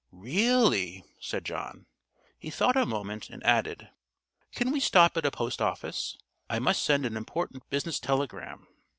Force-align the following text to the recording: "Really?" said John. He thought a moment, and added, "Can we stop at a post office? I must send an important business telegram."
"Really?" 0.11 1.03
said 1.19 1.45
John. 1.45 1.85
He 2.39 2.49
thought 2.49 2.75
a 2.75 2.87
moment, 2.87 3.29
and 3.29 3.43
added, 3.45 3.89
"Can 4.51 4.71
we 4.71 4.79
stop 4.79 5.15
at 5.15 5.27
a 5.27 5.29
post 5.29 5.61
office? 5.61 6.17
I 6.49 6.57
must 6.57 6.81
send 6.81 7.05
an 7.05 7.15
important 7.15 7.69
business 7.69 7.99
telegram." 7.99 8.65